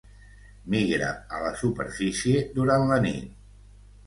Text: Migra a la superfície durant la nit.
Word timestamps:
Migra 0.73 1.09
a 1.35 1.41
la 1.43 1.51
superfície 1.59 2.41
durant 2.57 2.89
la 2.95 2.99
nit. 3.05 3.31